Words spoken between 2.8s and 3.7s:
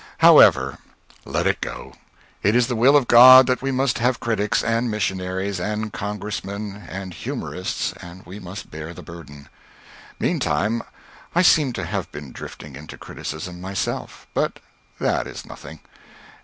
of God that we